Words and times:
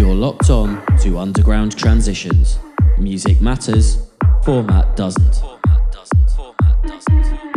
You're 0.00 0.14
locked 0.14 0.48
on 0.48 0.82
to 1.02 1.18
Underground 1.18 1.76
Transitions. 1.76 2.58
Music 2.96 3.38
matters, 3.42 3.98
format 4.42 4.96
doesn't. 4.96 5.42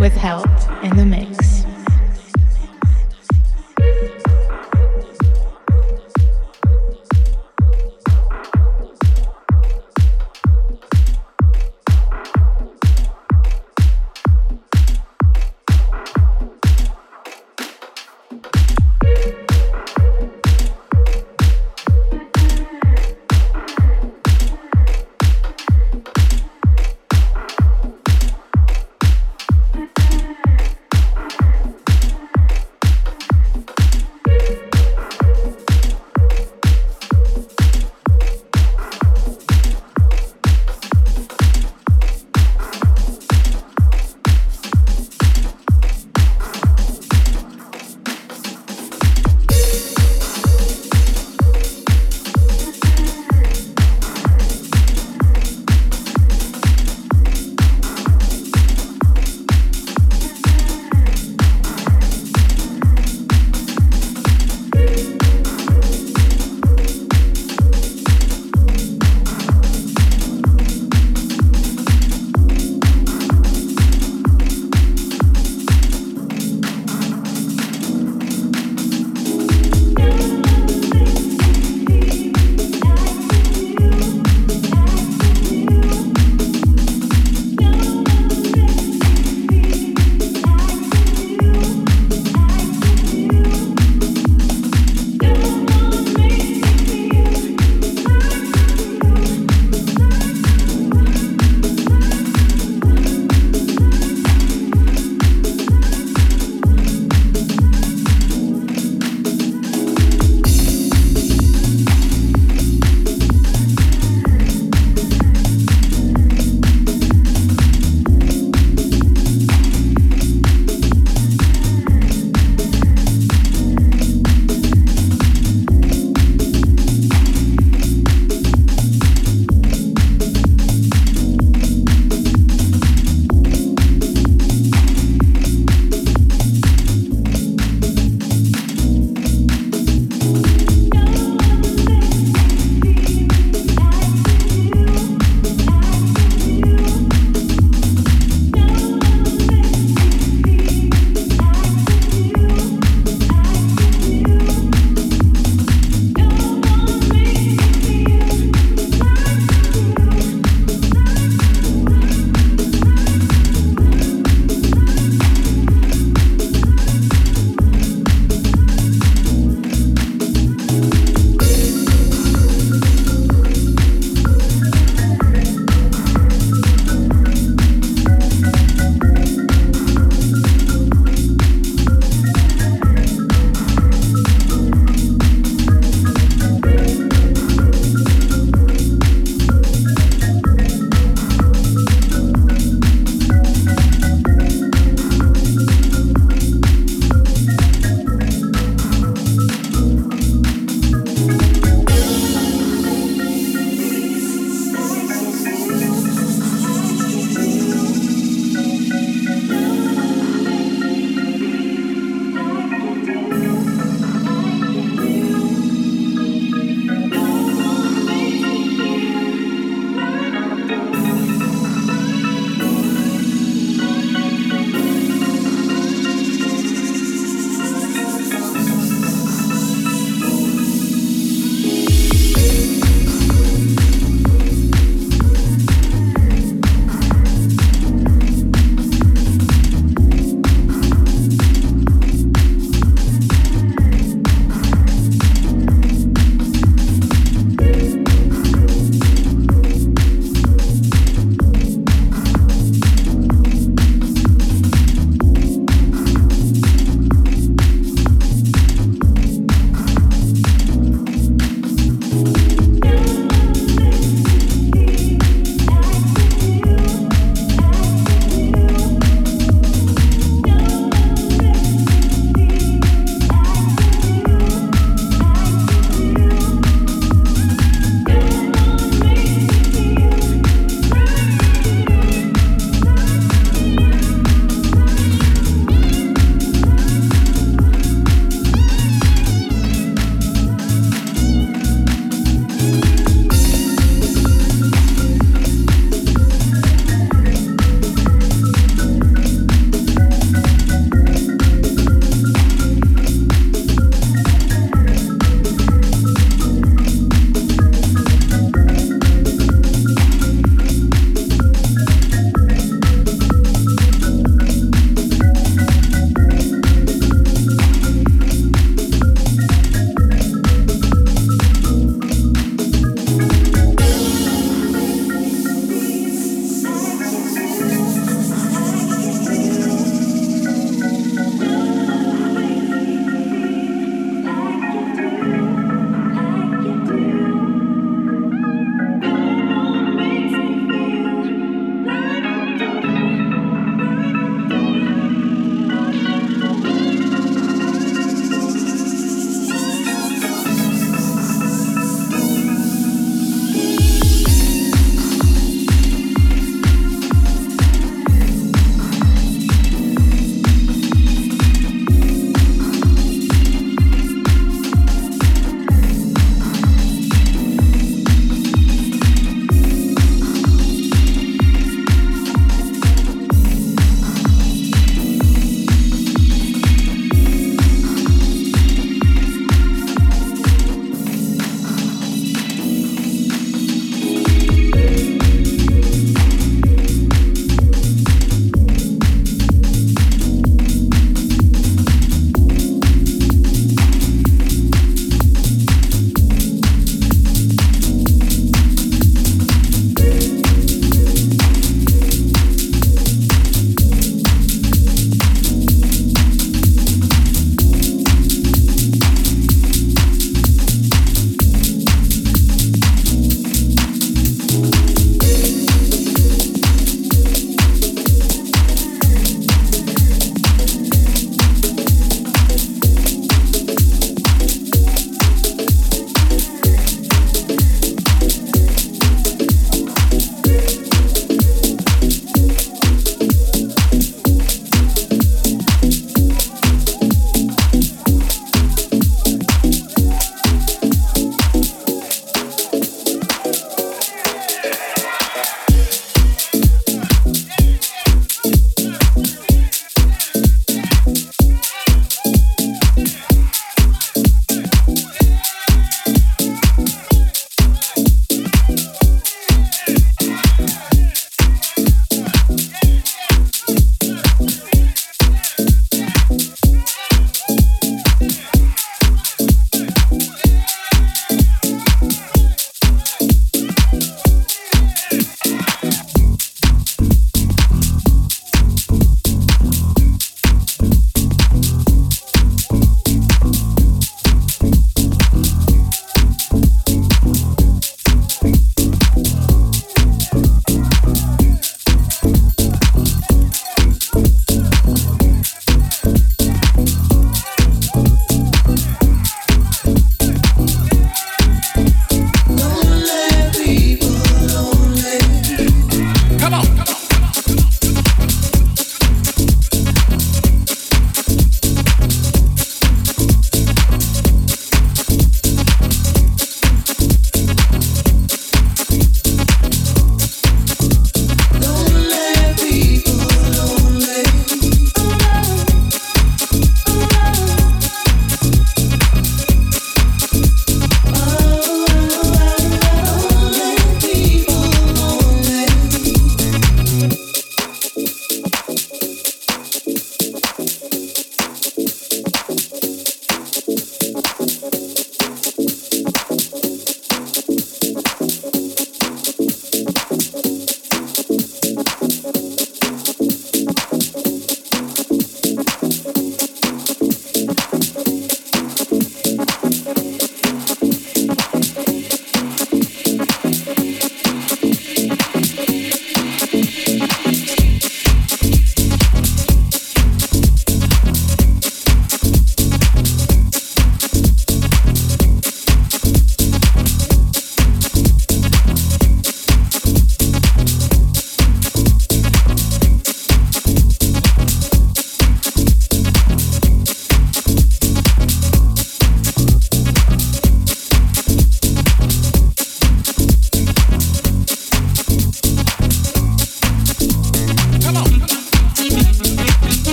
With 0.00 0.12
help 0.14 0.48
in 0.82 0.96
the 0.96 1.06
mix. 1.06 1.51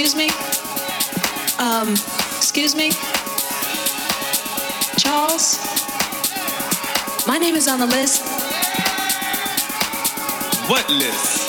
Excuse 0.00 0.14
me? 0.14 0.28
Um, 1.58 1.90
excuse 2.36 2.76
me? 2.76 2.90
Charles? 4.96 5.58
My 7.26 7.36
name 7.36 7.56
is 7.56 7.66
on 7.66 7.80
the 7.80 7.86
list. 7.86 8.22
What 10.70 10.88
list? 10.88 11.48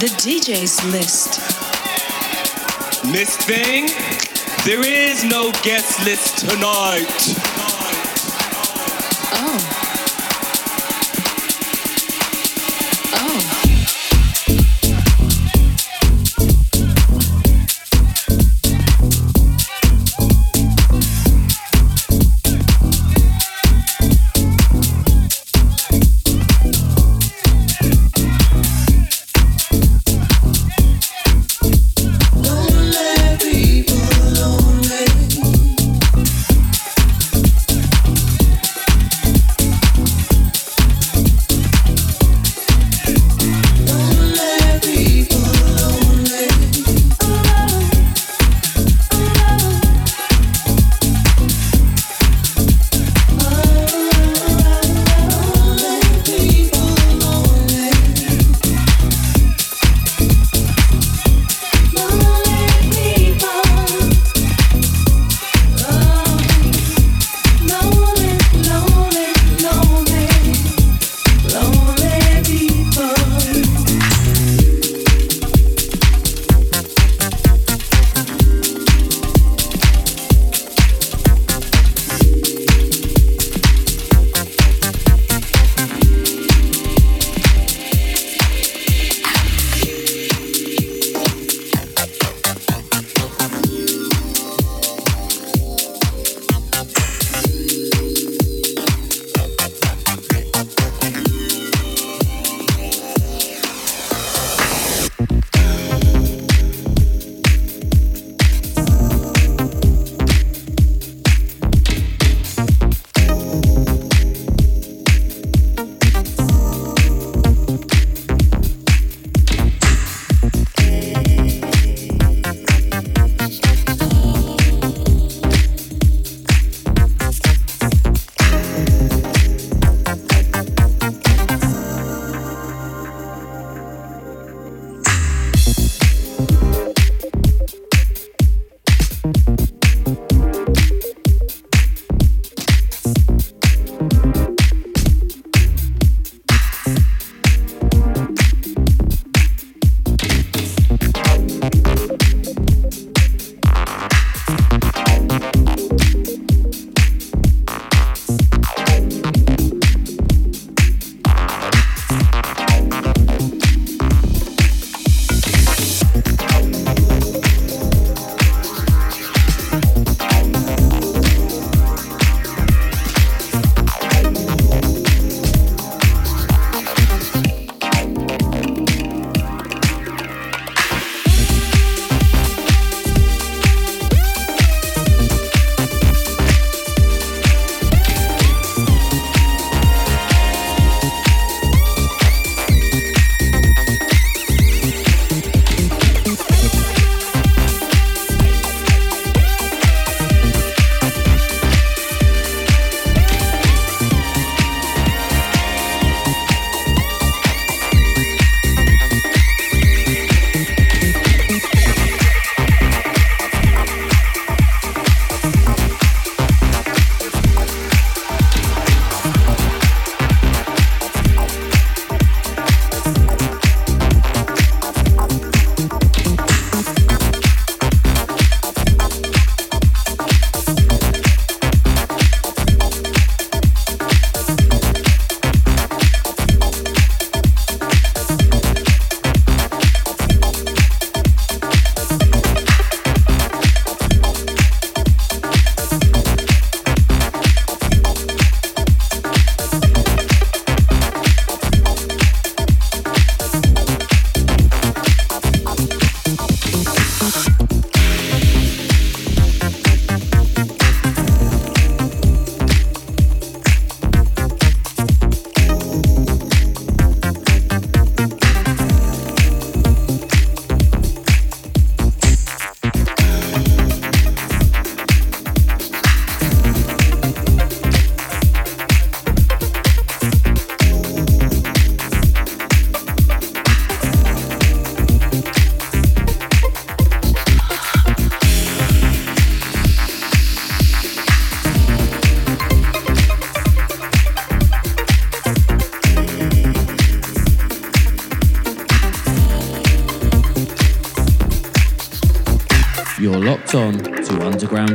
The 0.00 0.08
DJ's 0.18 0.84
list. 0.90 1.38
Miss 3.12 3.36
Thing, 3.36 3.86
there 4.64 4.84
is 4.84 5.22
no 5.22 5.52
guest 5.62 6.04
list 6.04 6.38
tonight. 6.38 7.53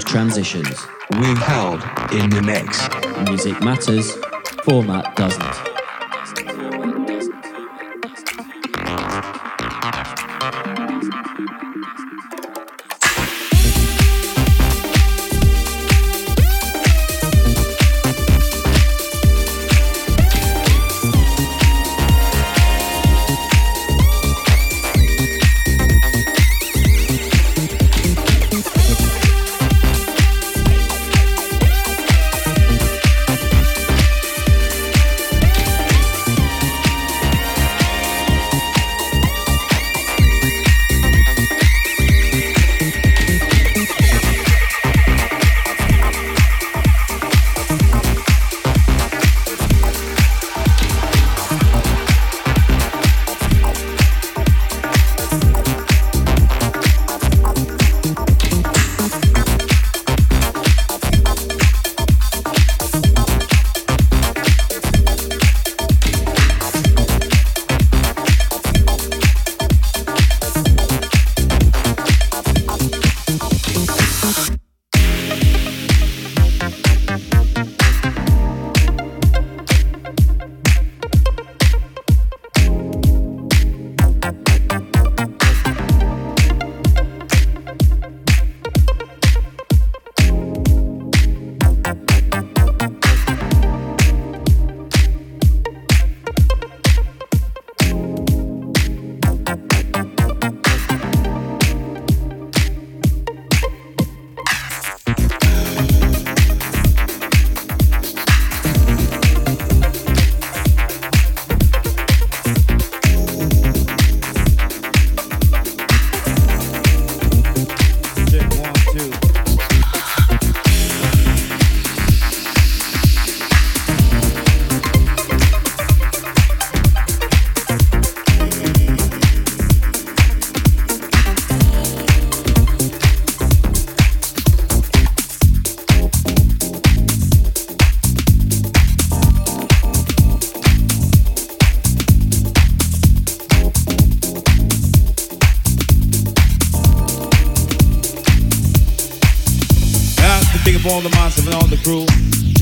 Transitions. 0.10 0.88
We 1.20 1.36
held 1.36 1.84
in 2.12 2.32
the 2.32 2.42
mix. 2.42 2.90
Music 3.30 3.62
matters, 3.62 4.18
format 4.64 5.16
doesn't. 5.16 5.49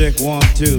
Check 0.08 0.22
one, 0.22 0.42
two. 0.56 0.78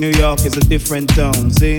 New 0.00 0.08
York 0.18 0.46
is 0.46 0.56
a 0.56 0.60
different 0.60 1.10
town, 1.10 1.50
see? 1.50 1.78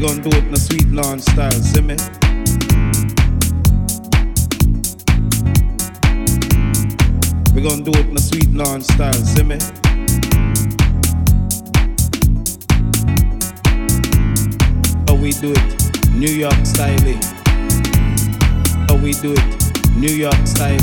Do 0.00 0.30
it 0.30 0.44
in 0.44 0.54
a 0.54 0.56
sweet 0.56 0.88
lawn 0.92 1.20
style, 1.20 1.50
see 1.50 1.82
me? 1.82 1.94
We're 7.54 7.68
gonna 7.68 7.82
do 7.82 7.90
it 7.92 8.06
in 8.06 8.16
a 8.16 8.20
sweet 8.20 8.50
lawn 8.54 8.80
style, 8.80 9.12
see 9.12 9.42
me? 9.42 9.58
How 15.06 15.14
we 15.16 15.32
do 15.32 15.52
it, 15.52 16.14
New 16.14 16.32
York 16.32 16.64
style. 16.64 16.98
How 18.88 18.96
we 18.96 19.12
do 19.12 19.34
it, 19.34 19.96
New 19.96 20.14
York 20.14 20.46
style. 20.46 20.78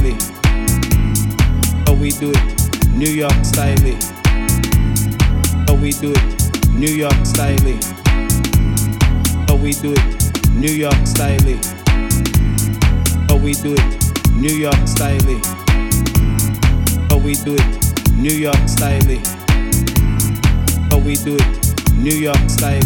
How 1.88 1.93
we 1.93 2.12
do 2.12 2.32
it, 2.36 2.88
New 2.89 3.10
York 3.10 3.45
style. 3.45 3.77
How 5.67 5.73
we 5.73 5.91
do 5.93 6.12
it, 6.12 6.69
New 6.75 6.91
York 6.91 7.25
style 7.25 7.96
we 9.67 9.73
do 9.73 9.91
it, 9.91 10.49
New 10.51 10.71
York 10.71 11.06
style. 11.06 11.41
How 13.27 13.36
oh, 13.36 13.41
we 13.43 13.51
do 13.51 13.75
it, 13.77 14.32
New 14.32 14.56
York 14.56 14.88
style. 14.88 15.19
How 17.10 17.17
oh, 17.17 17.17
we 17.17 17.34
do 17.34 17.53
it, 17.53 18.13
New 18.13 18.32
York 18.32 18.65
style. 18.69 19.01
How 20.88 20.95
oh, 20.95 21.03
we 21.06 21.17
do 21.17 21.36
it, 21.36 21.93
New 21.95 22.15
York 22.15 22.49
style. 22.49 22.80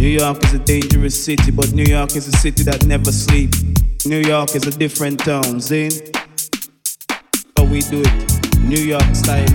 New 0.00 0.08
York 0.08 0.42
is 0.42 0.54
a 0.54 0.58
dangerous 0.58 1.24
city, 1.24 1.52
but 1.52 1.72
New 1.72 1.84
York 1.84 2.16
is 2.16 2.26
a 2.26 2.36
city 2.38 2.64
that 2.64 2.84
never 2.84 3.12
sleeps. 3.12 3.62
New 4.04 4.18
York 4.18 4.56
is 4.56 4.66
a 4.66 4.76
different 4.76 5.20
town, 5.20 5.60
Zane. 5.60 5.92
How 7.56 7.62
we 7.62 7.82
do 7.82 8.02
it, 8.04 8.58
New 8.58 8.82
York 8.82 9.14
style. 9.14 9.46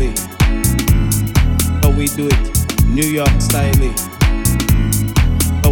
How 1.83 1.89
we 1.89 2.07
do 2.07 2.29
it, 2.31 2.85
New 2.85 3.09
York 3.09 3.41
style 3.41 4.14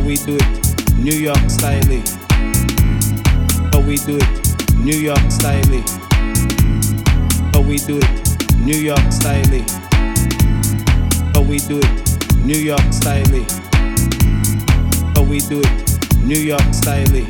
we 0.06 0.18
do 0.18 0.36
it, 0.36 0.96
New 0.98 1.14
York 1.14 1.50
style. 1.50 1.82
How 3.72 3.80
we 3.80 3.96
do 3.98 4.18
it, 4.18 4.76
New 4.76 4.98
York 4.98 5.32
style. 5.32 5.64
How 7.54 7.62
we 7.62 7.78
do 7.78 8.00
it, 8.00 8.58
New 8.58 8.76
York 8.76 9.12
style. 9.12 9.64
How 11.34 11.42
we 11.42 11.58
do 11.60 11.80
it, 11.80 12.36
New 12.44 12.58
York 12.58 12.92
style. 12.92 13.46
How 15.16 15.24
we 15.24 15.40
do 15.40 15.62
it, 15.62 16.18
New 16.20 16.40
York 16.40 16.74
style. 16.74 17.26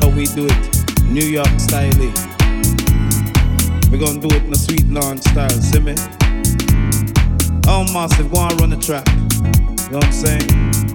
How 0.00 0.08
we 0.10 0.26
do 0.26 0.46
it, 0.46 1.04
New 1.04 1.24
York 1.24 1.58
style. 1.58 2.12
We're 3.90 3.98
gonna 3.98 4.20
do 4.20 4.28
it 4.28 4.44
in 4.44 4.52
a 4.52 4.56
sweet 4.56 4.86
lawn 4.90 5.18
style, 5.22 5.48
see 5.48 5.80
me? 5.80 5.94
Oh, 7.66 7.84
massive, 7.94 8.30
go 8.30 8.40
and 8.40 8.60
run 8.60 8.70
the 8.70 8.76
track. 8.76 9.06
You 9.86 9.92
know 9.92 9.98
what 9.98 10.06
I'm 10.06 10.12
saying? 10.12 10.87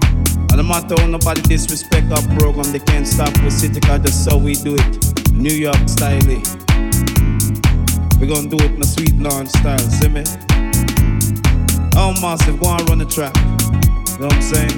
And 0.53 0.61
no 0.61 0.63
matter 0.69 0.93
how 0.95 1.07
nobody 1.07 1.41
disrespect 1.41 2.11
our 2.11 2.21
program, 2.37 2.71
they 2.71 2.77
can't 2.77 3.07
stop 3.07 3.33
with 3.43 3.53
city 3.53 3.79
cause 3.79 4.01
that's 4.01 4.29
how 4.29 4.37
we 4.37 4.53
do 4.53 4.75
it. 4.77 5.31
New 5.33 5.49
York 5.51 5.89
style. 5.89 6.21
Eh? 6.29 6.43
We're 8.19 8.29
gonna 8.29 8.47
do 8.47 8.57
it 8.61 8.69
in 8.69 8.81
a 8.83 8.85
sweet 8.85 9.15
lawn 9.17 9.47
style, 9.47 9.79
see 9.79 10.09
me? 10.09 10.23
Oh 11.95 12.13
massive, 12.21 12.59
go 12.61 12.69
and 12.69 12.87
run 12.87 12.99
the 12.99 13.09
track. 13.09 13.35
You 14.13 14.19
know 14.19 14.27
what 14.27 14.35
I'm 14.35 14.41
saying? 14.43 14.77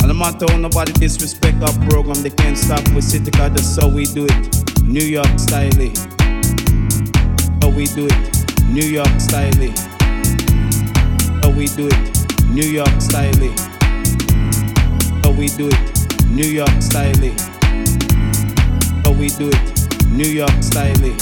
And 0.00 0.08
no 0.08 0.14
matter 0.14 0.46
how 0.48 0.56
nobody 0.56 0.92
disrespect 0.92 1.62
our 1.62 1.76
program, 1.90 2.22
they 2.22 2.30
can't 2.30 2.56
stop 2.56 2.80
with 2.94 3.04
city 3.04 3.30
cause 3.30 3.52
that's 3.52 3.76
how 3.76 3.88
we 3.88 4.06
do 4.06 4.24
it. 4.24 4.82
New 4.82 5.04
York 5.04 5.38
style. 5.38 5.78
Eh? 5.78 5.92
How 7.60 7.68
we 7.68 7.84
do 7.84 8.08
it. 8.08 8.64
New 8.64 8.88
York 8.88 9.20
style. 9.20 9.62
Eh? 9.62 9.74
How 11.42 11.50
we 11.50 11.66
do 11.66 11.86
it 11.86 12.10
New 12.48 12.64
York 12.64 13.00
style. 13.00 13.79
We 15.40 15.48
do 15.48 15.68
it 15.72 16.26
New 16.26 16.44
York 16.44 16.82
style. 16.82 17.14
How 19.04 19.12
we 19.12 19.28
do 19.28 19.48
it 19.48 20.06
New 20.08 20.28
York 20.28 20.62
style. 20.62 21.16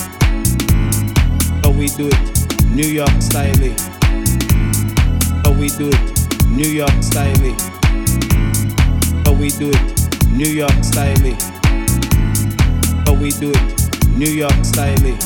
How 1.63 1.71
we 1.71 1.87
do 1.87 2.09
it 2.09 2.65
New 2.65 2.89
York 2.89 3.23
style. 3.23 3.55
How 5.45 5.53
we 5.53 5.69
do 5.69 5.89
it 5.91 6.49
New 6.49 6.67
York 6.67 7.01
style. 7.01 7.55
How 9.25 9.33
we 9.35 9.51
do 9.51 9.71
it 9.71 10.27
New 10.33 10.51
York 10.51 10.83
style. 10.83 11.37
How 13.07 13.15
we 13.15 13.31
do 13.31 13.53
it 13.55 14.09
New 14.19 14.33
York 14.33 14.65
style. 14.65 15.17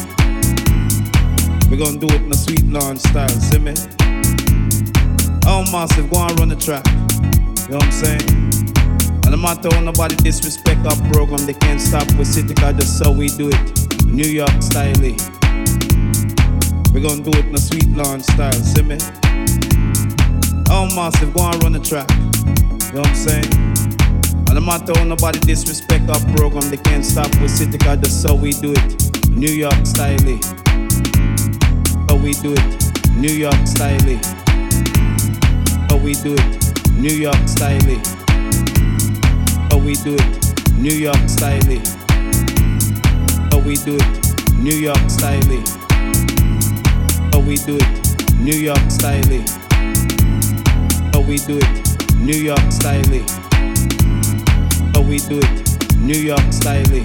We 1.71 1.79
gonna 1.79 1.97
do 1.97 2.09
it 2.09 2.21
in 2.21 2.31
a 2.31 2.37
sweet 2.37 2.67
launch 2.67 2.99
style, 2.99 3.31
see 3.31 3.59
me? 3.59 3.73
Oh, 5.47 5.65
massive, 5.73 6.11
go 6.11 6.27
and 6.27 6.39
run 6.39 6.51
the 6.51 6.57
track. 6.57 6.85
You 6.87 7.71
know 7.71 7.79
what 7.79 7.85
I'm 7.85 7.93
saying? 7.93 8.52
I'm 9.33 9.41
not 9.41 9.63
throwing 9.63 9.85
nobody 9.85 10.17
disrespect 10.17 10.87
our 10.87 10.97
program. 11.11 11.47
They 11.47 11.55
can't 11.55 11.81
stop 11.81 12.07
with 12.19 12.27
City 12.27 12.55
Cause 12.55 12.75
just 12.77 12.99
so 12.99 13.11
we 13.11 13.29
do 13.29 13.49
it. 13.51 14.05
New 14.05 14.29
York 14.29 14.63
style. 14.63 14.93
We're 16.93 17.01
gonna 17.01 17.23
do 17.23 17.31
it 17.39 17.47
in 17.47 17.55
a 17.55 17.59
sweet 17.59 17.89
launch 17.89 18.25
style, 18.25 18.53
see 18.53 18.83
me? 18.83 18.99
Oh, 20.69 20.87
massive, 20.95 21.33
go 21.33 21.41
and 21.43 21.63
run 21.63 21.73
the 21.73 21.81
track. 21.81 22.09
You 22.11 22.93
know 22.93 23.01
what 23.01 23.09
I'm 23.09 23.15
saying? 23.15 23.53
And 24.49 24.59
I'm 24.59 24.67
not 24.67 24.87
throwing 24.87 25.09
nobody 25.09 25.39
disrespect 25.41 26.11
our 26.11 26.21
program. 26.37 26.69
They 26.71 26.77
can't 26.77 27.05
stop 27.05 27.31
with 27.41 27.51
City 27.51 27.79
Cause 27.79 27.99
just 28.01 28.23
so 28.23 28.35
we 28.35 28.53
do 28.53 28.73
it. 28.73 29.29
New 29.29 29.53
York 29.53 29.87
style. 29.87 30.19
How 32.09 32.17
we 32.17 32.33
do 32.35 32.53
it. 32.53 33.13
New 33.17 33.33
York 33.33 33.67
style 33.67 34.43
how 35.93 35.99
we 35.99 36.15
do 36.15 36.35
it, 36.35 36.91
New 36.93 37.13
York 37.13 37.47
style. 37.47 38.22
We 39.93 39.99
do 40.05 40.15
it, 40.19 40.73
New 40.79 40.95
York 40.95 41.29
style. 41.29 41.61
How 43.51 43.59
we 43.59 43.75
do 43.77 43.99
it, 44.01 44.55
New 44.57 44.73
York 44.73 45.11
style. 45.11 45.43
How 47.31 47.41
we 47.41 47.57
do 47.57 47.77
it, 47.77 48.41
New 48.41 48.57
York 48.57 48.91
style. 48.91 49.45
How 51.13 51.21
we 51.21 51.37
do 51.37 51.59
it, 51.59 52.17
New 52.17 52.39
York 52.41 52.73
style. 52.73 53.05
How 54.95 55.03
we 55.03 55.19
do 55.19 55.41
it, 55.43 55.99
New 55.99 56.17
York 56.17 56.53
style. 56.55 57.05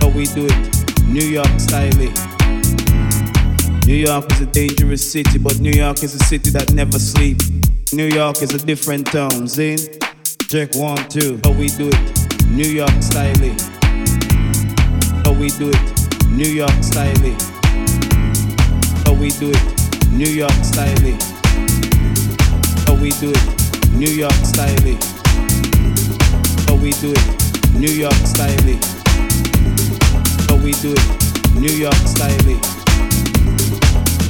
How 0.00 0.08
we 0.10 0.24
do 0.26 0.46
it, 0.46 1.02
New 1.02 1.26
York 1.26 1.58
style. 1.58 2.12
New 3.88 3.96
York 3.96 4.30
is 4.30 4.40
a 4.40 4.46
dangerous 4.46 5.10
city, 5.10 5.38
but 5.38 5.58
New 5.58 5.72
York 5.72 6.00
is 6.04 6.14
a 6.14 6.24
city 6.26 6.50
that 6.50 6.72
never 6.74 7.00
sleeps. 7.00 7.50
New 7.92 8.06
York 8.06 8.40
is 8.40 8.54
a 8.54 8.58
different 8.64 9.08
town, 9.08 9.48
Zin. 9.48 9.78
Check 10.48 10.74
one, 10.76 10.96
two. 11.10 11.38
How 11.44 11.52
we 11.52 11.68
do 11.68 11.90
it, 11.92 12.46
New 12.48 12.64
York 12.64 13.02
style. 13.02 13.36
How 15.20 15.28
oh, 15.28 15.36
we 15.38 15.50
do 15.50 15.68
it, 15.68 16.26
New 16.30 16.48
York 16.48 16.72
style. 16.82 17.14
How 19.04 19.12
oh, 19.12 19.18
we 19.20 19.28
do 19.28 19.52
it, 19.52 20.08
New 20.08 20.24
York 20.24 20.50
style. 20.64 20.96
How 22.86 22.94
we 22.96 23.10
do 23.20 23.28
it, 23.28 23.92
New 23.92 24.08
York 24.08 24.32
style. 24.40 24.96
How 26.64 26.76
we 26.80 26.92
do 26.92 27.12
it, 27.12 27.74
New 27.74 27.92
York 27.92 28.14
style. 28.24 28.80
How 30.48 30.56
we 30.64 30.72
do 30.80 30.94
it, 30.96 31.60
New 31.60 31.76
York 31.76 31.94
style 32.08 32.78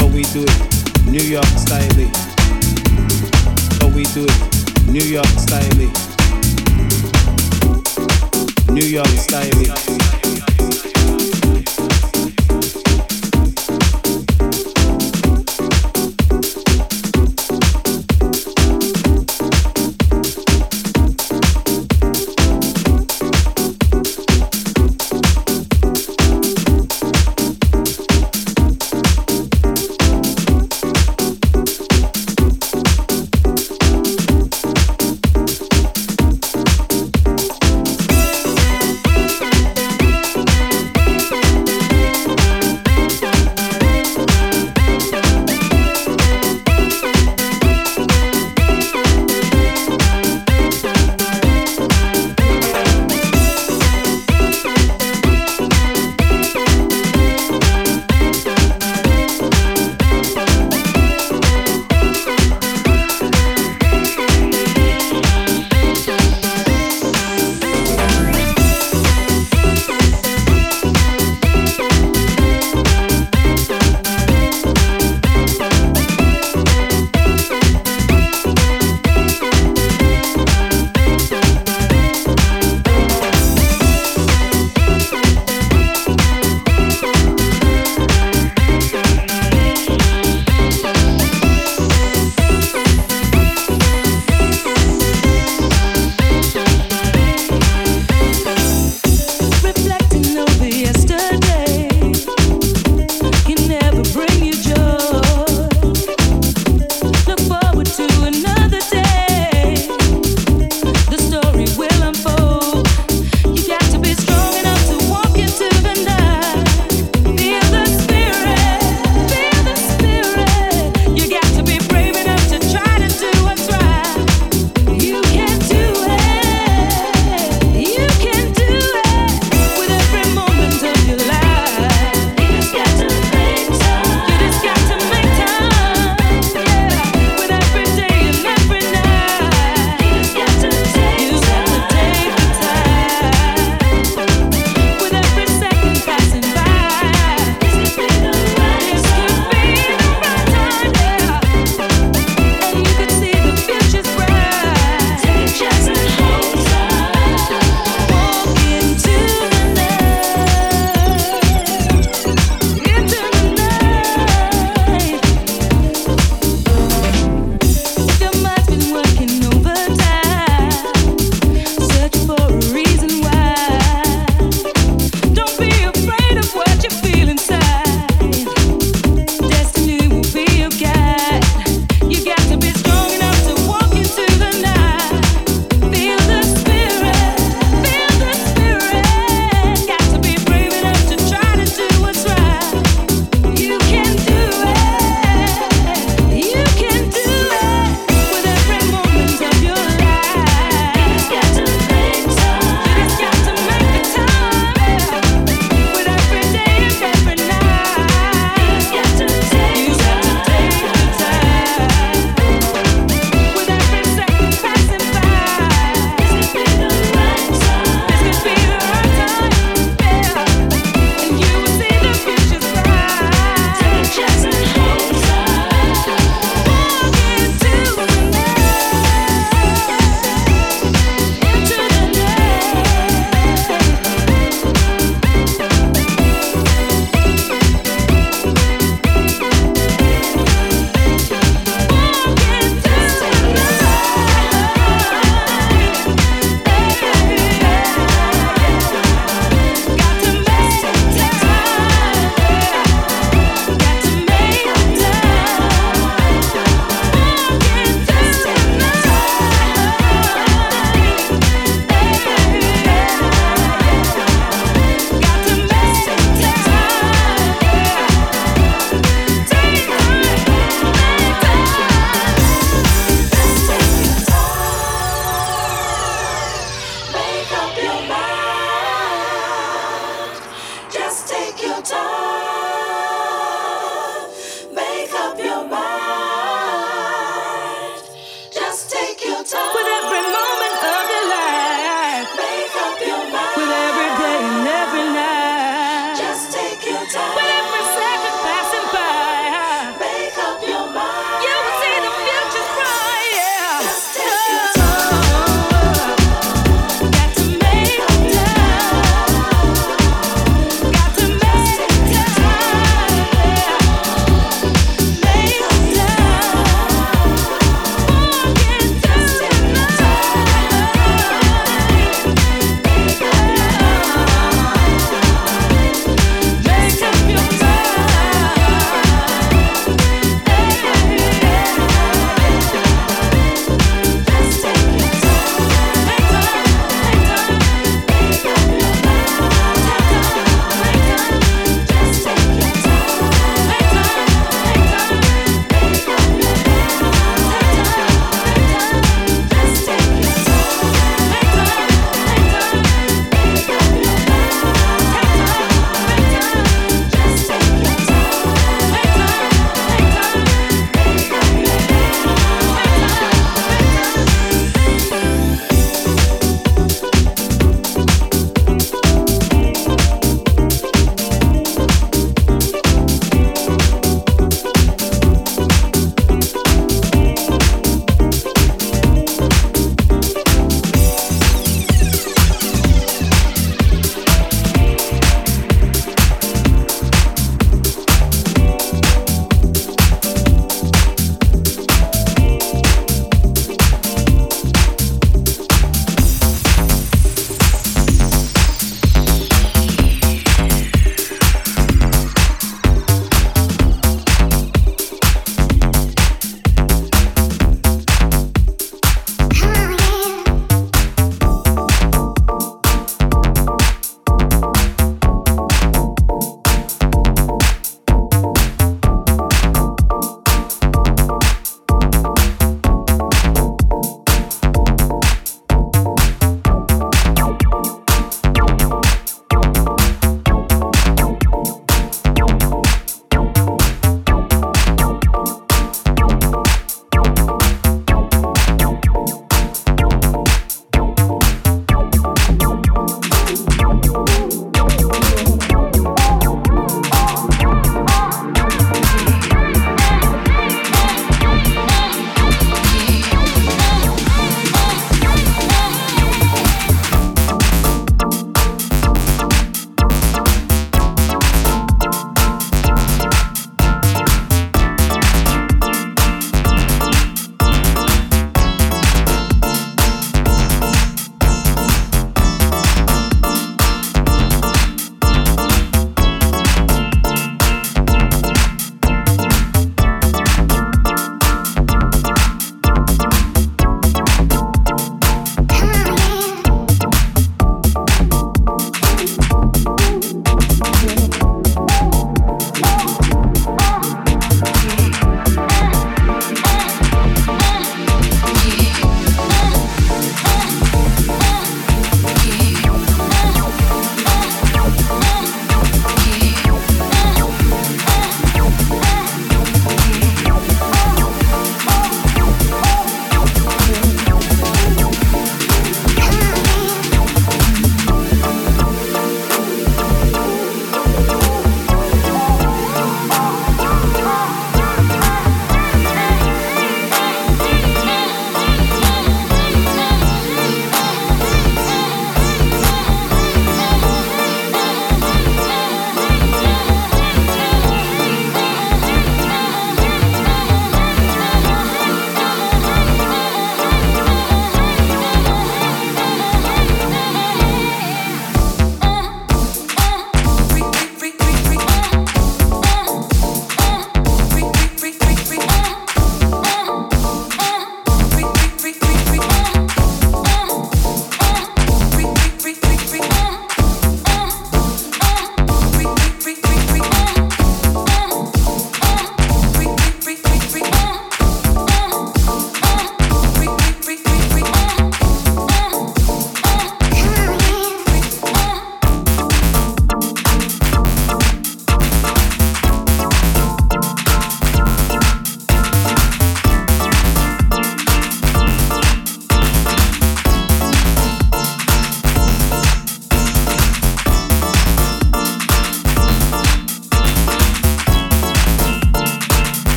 but 0.00 0.10
we 0.10 0.24
do 0.34 0.42
it, 0.42 1.04
New 1.06 1.22
York 1.22 1.44
style. 1.46 2.10
How 3.78 3.88
we 3.94 4.02
do 4.02 4.26
it, 4.26 4.88
New 4.88 5.04
York 5.04 5.26
style. 5.26 6.07
New 8.78 8.86
York 8.86 9.08
style. 9.08 10.07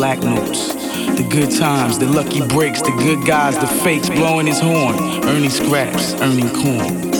Black 0.00 0.20
notes. 0.20 0.72
The 1.18 1.28
good 1.28 1.50
times, 1.50 1.98
the 1.98 2.06
lucky 2.06 2.40
breaks, 2.46 2.80
the 2.80 2.90
good 3.04 3.26
guys, 3.26 3.58
the 3.58 3.66
fakes 3.66 4.08
blowing 4.08 4.46
his 4.46 4.58
horn, 4.58 4.96
earning 5.26 5.50
scraps, 5.50 6.14
earning 6.22 6.48
corn. 6.48 7.10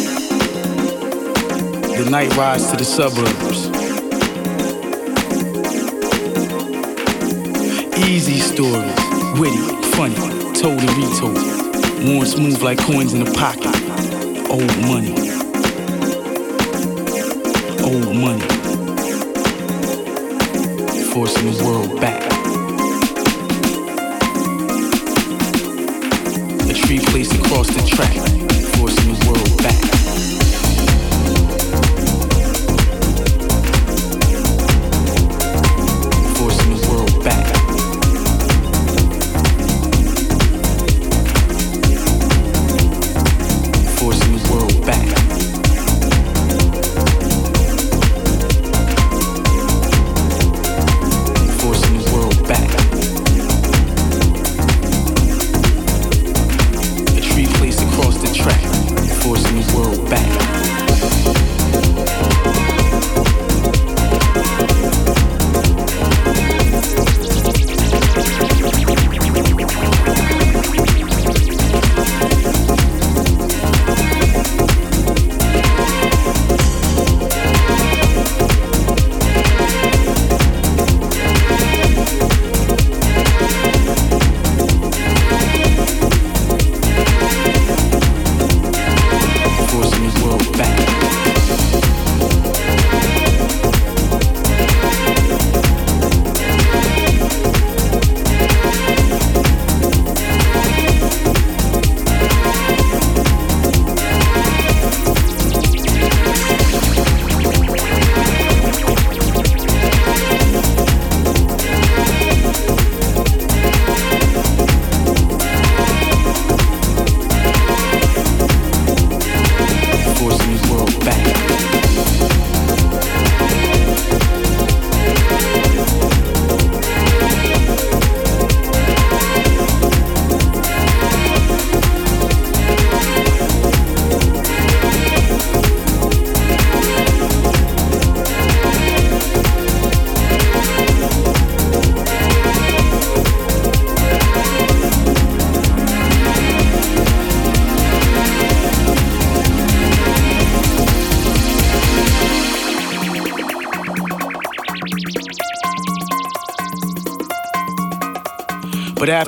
The 1.98 2.08
night 2.10 2.34
rides 2.38 2.70
to 2.70 2.78
the 2.78 2.84
suburbs. 2.86 3.68
Easy 8.08 8.38
stories, 8.40 8.96
witty, 9.38 9.60
funny, 9.92 10.14
told 10.54 10.80
and 10.80 10.90
retold. 10.96 11.36
Worn 12.08 12.24
smooth 12.24 12.62
like 12.62 12.78
coins 12.78 13.12
in 13.12 13.20
a 13.20 13.30
pocket. 13.32 13.76
Old 14.48 14.74
money. 14.88 15.12
Old 17.84 18.16
money. 18.16 18.48
Forcing 21.12 21.52
the 21.52 21.62
world 21.62 22.00
back. 22.00 22.29
A 26.90 26.92
tree 26.92 27.04
placed 27.04 27.34
across 27.34 27.68
the 27.68 27.86
track. 27.86 28.39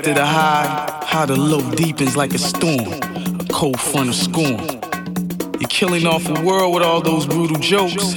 After 0.02 0.14
the 0.14 0.26
high, 0.26 1.04
how 1.06 1.24
the 1.24 1.36
low 1.36 1.60
deepens 1.76 2.16
like 2.16 2.34
a 2.34 2.38
storm, 2.38 2.92
a 3.38 3.44
cold 3.52 3.78
front 3.78 4.08
of 4.08 4.16
scorn. 4.16 4.58
You're 5.60 5.68
killing 5.68 6.08
off 6.08 6.24
the 6.24 6.42
world 6.44 6.74
with 6.74 6.82
all 6.82 7.00
those 7.00 7.24
brutal 7.24 7.56
jokes. 7.58 8.16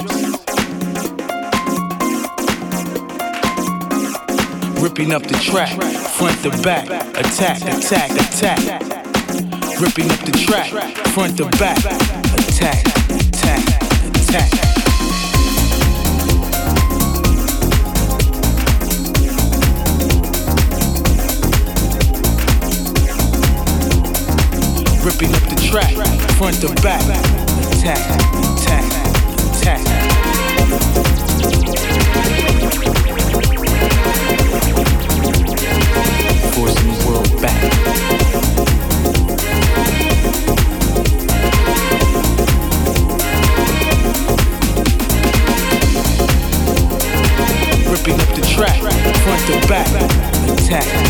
Ripping 4.82 5.12
up 5.12 5.22
the 5.22 5.38
track, 5.40 5.80
front 6.18 6.42
to 6.42 6.50
back, 6.64 6.88
attack, 7.14 7.62
attack, 7.62 8.10
attack. 8.10 8.58
Ripping 9.80 10.10
up 10.10 10.18
the 10.26 10.44
track, 10.44 10.70
front 11.14 11.36
to 11.36 11.44
back, 11.50 11.78
attack, 12.34 12.84
attack, 13.10 13.82
attack. 14.16 14.65
Ripping 25.18 25.34
up 25.34 25.48
the 25.48 25.56
track, 25.56 25.94
front 26.36 26.60
to 26.60 26.68
back, 26.82 27.00
attack, 27.72 28.04
attack, 28.52 28.84
attack. 29.48 29.80
Forcing 36.52 36.88
the 36.92 36.96
world 37.08 37.32
back. 37.40 37.62
Ripping 47.88 48.20
up 48.20 48.34
the 48.34 48.42
track, 48.46 48.82
front 49.22 49.46
to 49.46 49.66
back, 49.66 49.88
attack. 50.58 51.05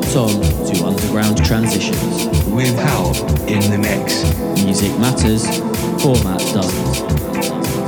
To 0.00 0.86
underground 0.86 1.44
transitions. 1.44 2.26
With 2.46 2.74
Hal 2.76 3.14
in 3.46 3.70
the 3.70 3.78
mix. 3.78 4.24
Music 4.64 4.90
matters, 4.98 5.44
format 6.02 6.40
doesn't. 6.54 7.81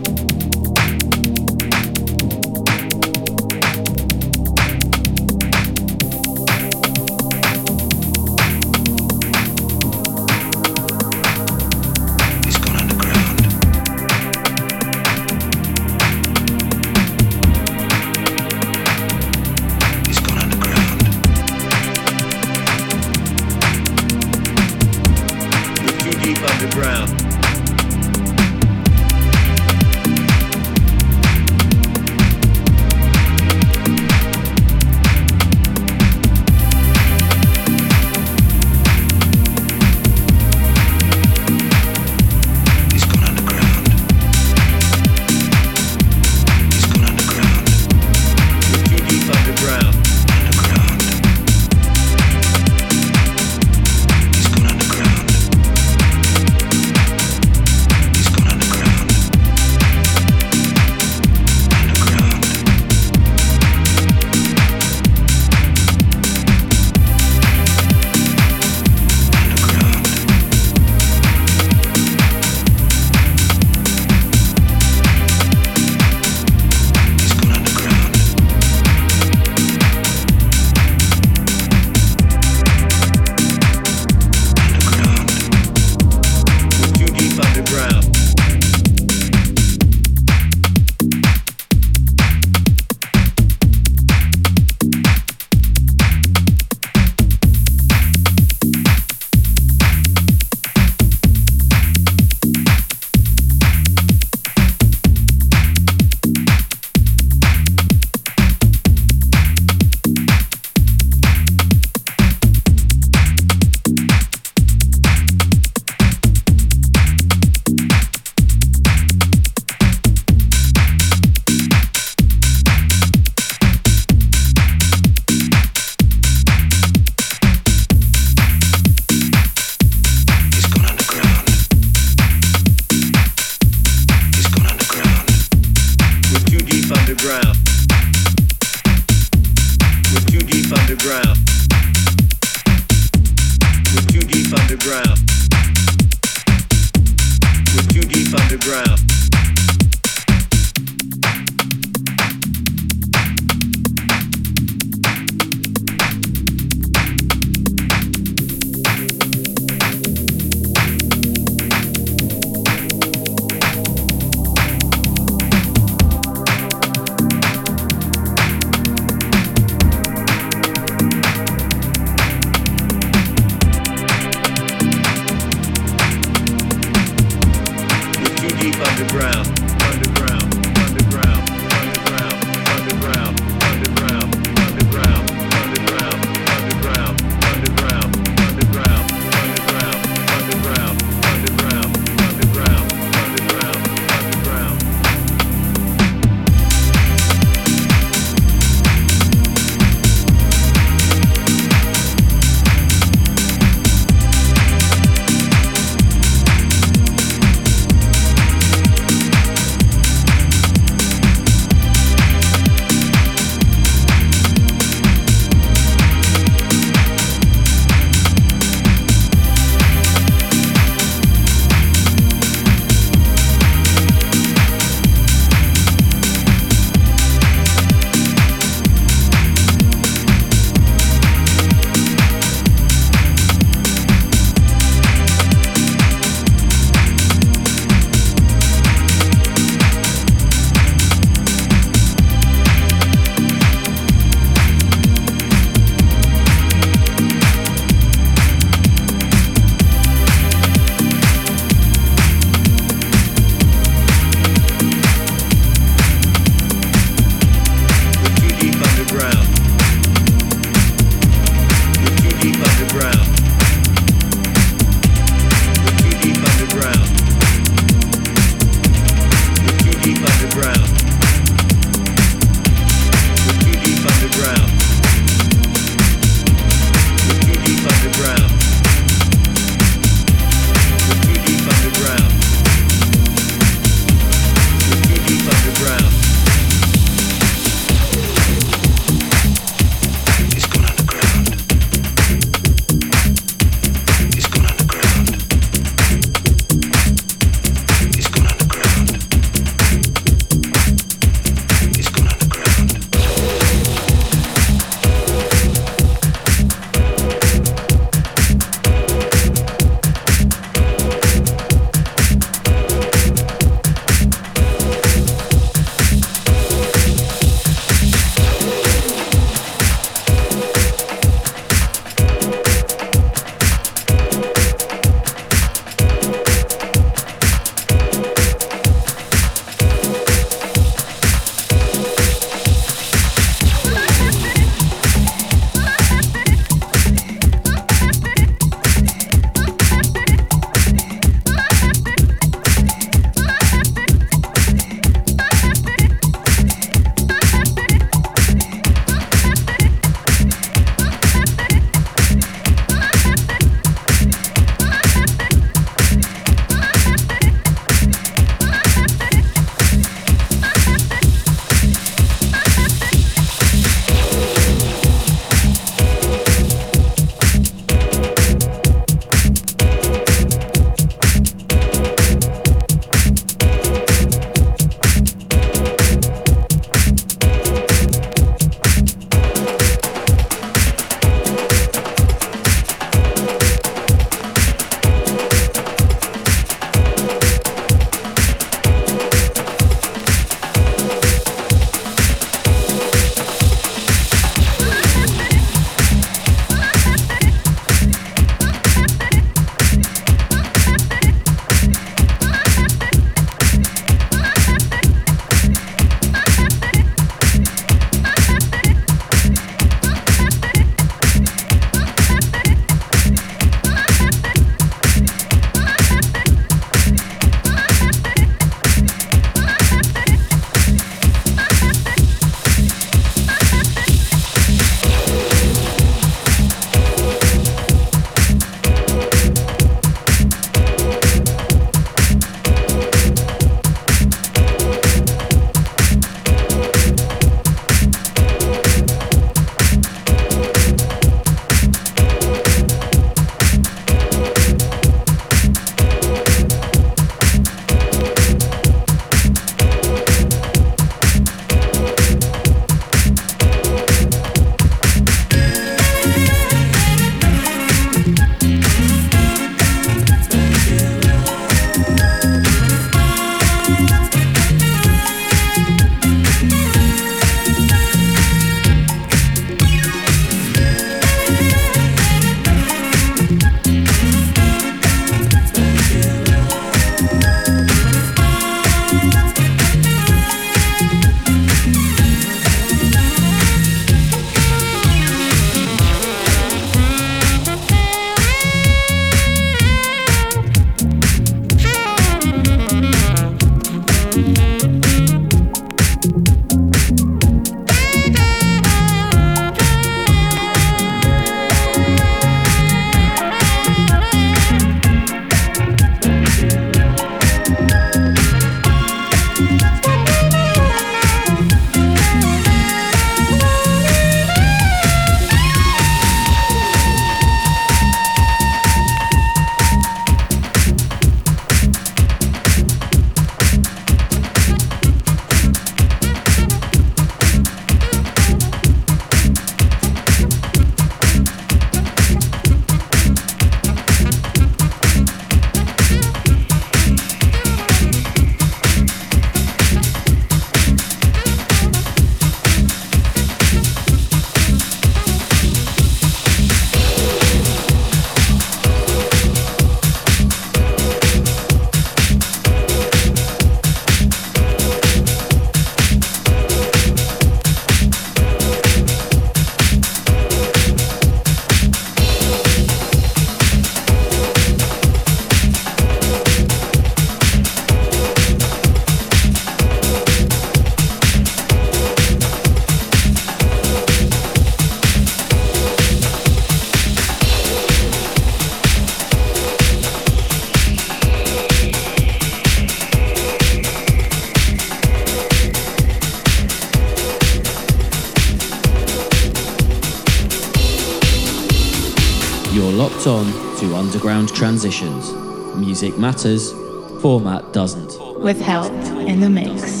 transitions. 594.61 595.33
Music 595.75 596.19
matters, 596.19 596.71
format 597.19 597.73
doesn't. 597.73 598.15
With 598.39 598.61
help 598.61 598.93
in 599.27 599.39
the 599.39 599.49
mix. 599.49 600.00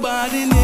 nobody 0.00 0.46
knew. 0.46 0.59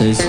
Matters, 0.00 0.27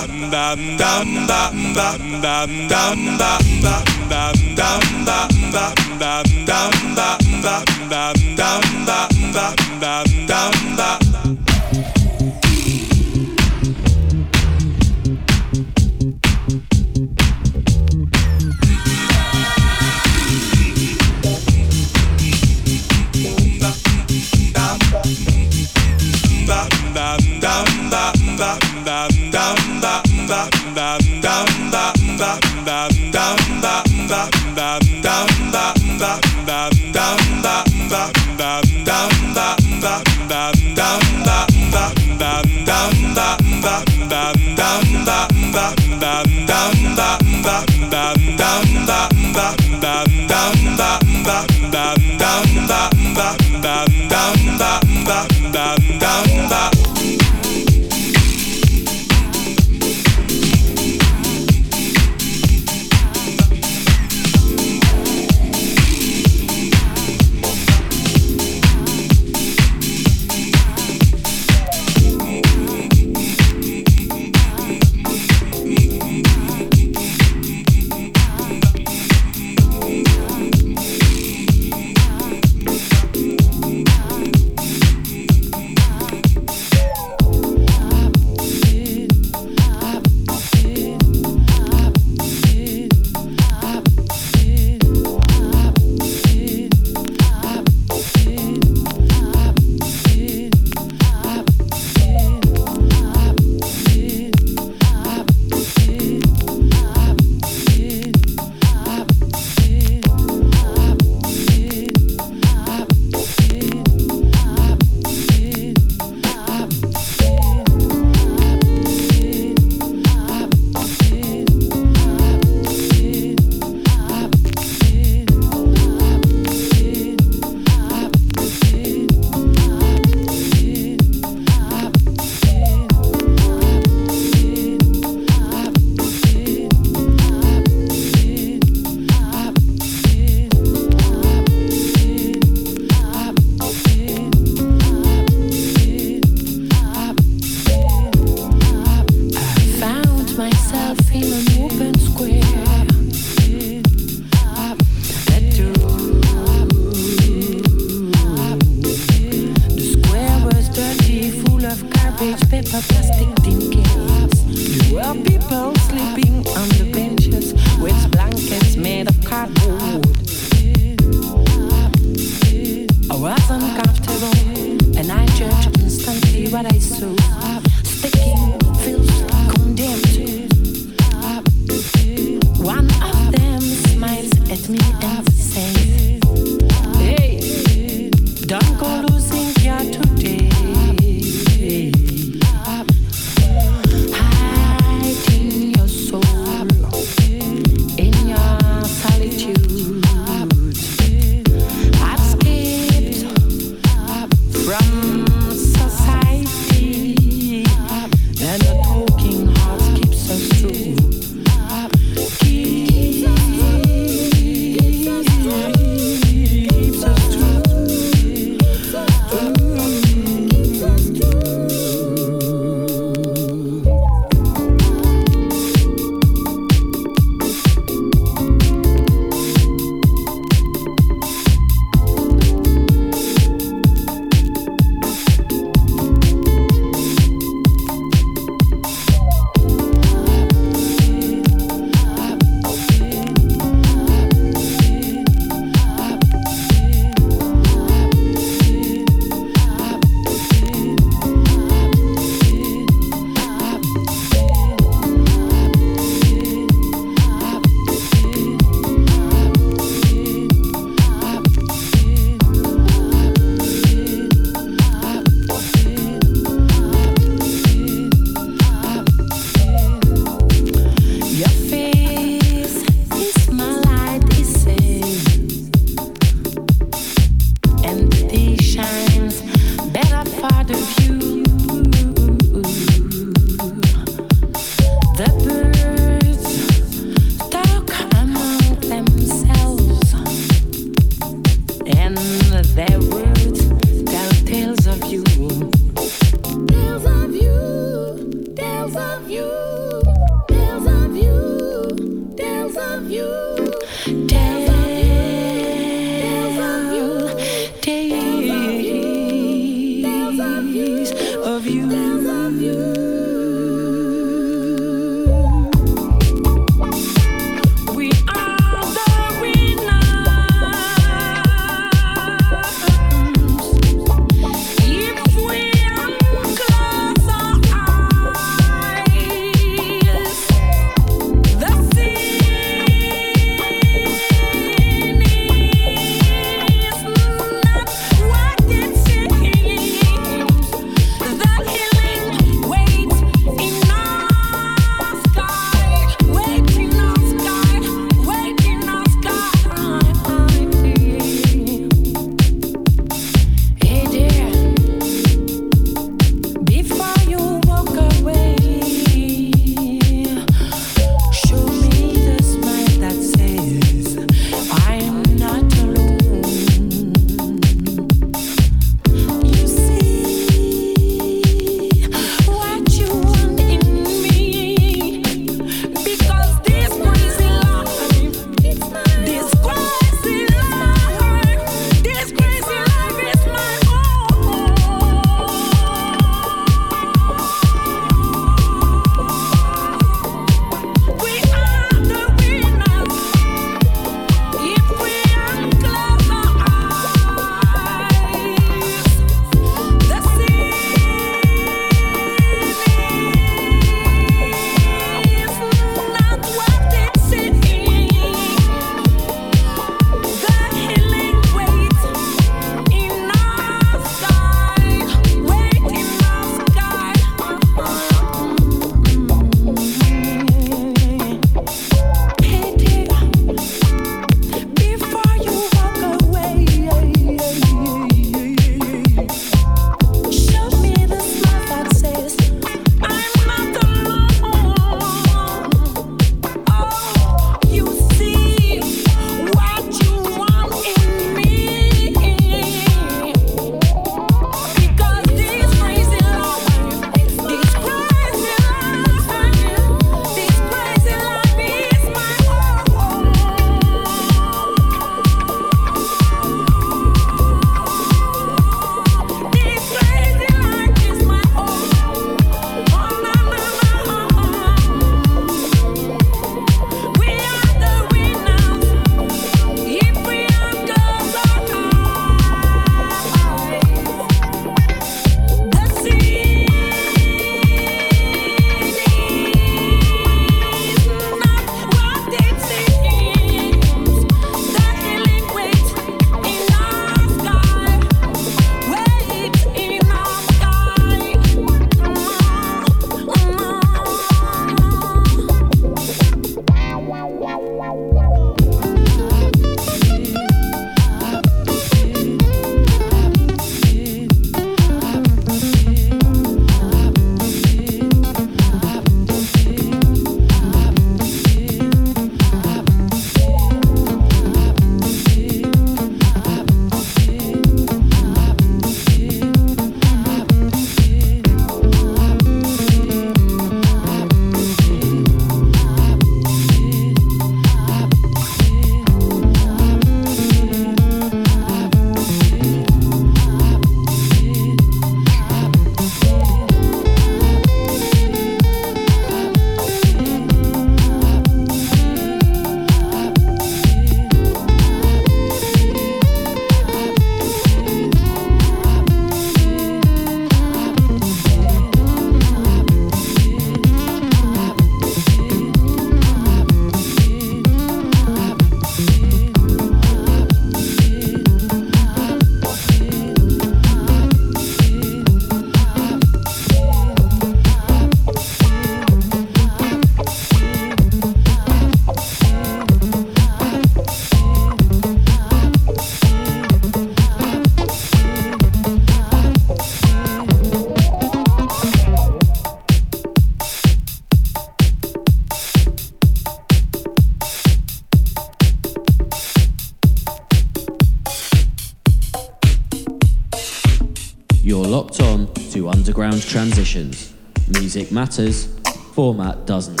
Transitions. 596.94 597.34
Music 597.70 598.12
matters, 598.12 598.68
format 599.14 599.66
doesn't. 599.66 600.00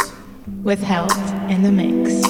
With 0.62 0.80
health 0.80 1.18
in 1.50 1.64
the 1.64 1.72
mix. 1.72 2.23